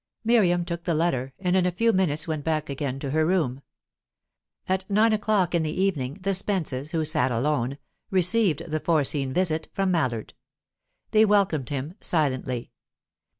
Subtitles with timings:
[0.23, 3.61] Miriam took the letter, and in a few minutes went back again to her room.
[4.67, 7.77] At nine o'clock in the evening, the Spences, who sat alone,
[8.09, 10.33] received the foreseen visit from Mallard.
[11.11, 12.71] They welcomed him silently.